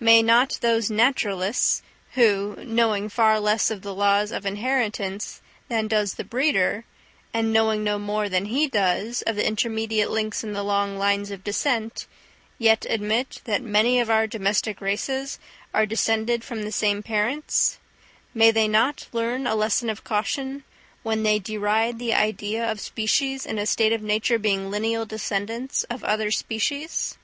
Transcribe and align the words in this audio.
May 0.00 0.22
not 0.22 0.58
those 0.60 0.92
naturalists 0.92 1.82
who, 2.12 2.54
knowing 2.64 3.08
far 3.08 3.40
less 3.40 3.68
of 3.68 3.82
the 3.82 3.92
laws 3.92 4.30
of 4.30 4.46
inheritance 4.46 5.42
than 5.68 5.88
does 5.88 6.14
the 6.14 6.22
breeder, 6.22 6.84
and 7.34 7.52
knowing 7.52 7.82
no 7.82 7.98
more 7.98 8.28
than 8.28 8.44
he 8.44 8.68
does 8.68 9.22
of 9.22 9.34
the 9.34 9.44
intermediate 9.44 10.08
links 10.08 10.44
in 10.44 10.52
the 10.52 10.62
long 10.62 10.98
lines 10.98 11.32
of 11.32 11.42
descent, 11.42 12.06
yet 12.60 12.86
admit 12.88 13.40
that 13.42 13.60
many 13.60 13.98
of 13.98 14.08
our 14.08 14.28
domestic 14.28 14.80
races 14.80 15.40
are 15.74 15.84
descended 15.84 16.44
from 16.44 16.62
the 16.62 16.70
same 16.70 17.02
parents—may 17.02 18.52
they 18.52 18.68
not 18.68 19.08
learn 19.10 19.48
a 19.48 19.56
lesson 19.56 19.90
of 19.90 20.04
caution, 20.04 20.62
when 21.02 21.24
they 21.24 21.40
deride 21.40 21.98
the 21.98 22.14
idea 22.14 22.70
of 22.70 22.78
species 22.78 23.44
in 23.44 23.58
a 23.58 23.66
state 23.66 23.92
of 23.92 24.02
nature 24.02 24.38
being 24.38 24.70
lineal 24.70 25.04
descendants 25.04 25.82
of 25.90 26.04
other 26.04 26.30
species? 26.30 27.18